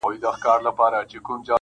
[0.01, 1.47] د لوی ځنګله پر څنډه-